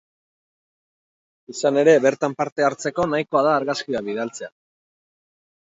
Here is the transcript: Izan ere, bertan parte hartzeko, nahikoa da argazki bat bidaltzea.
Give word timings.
Izan 1.53 1.77
ere, 1.83 1.93
bertan 2.07 2.35
parte 2.41 2.67
hartzeko, 2.69 3.07
nahikoa 3.13 3.45
da 3.51 3.55
argazki 3.61 3.99
bat 3.99 4.11
bidaltzea. 4.11 4.53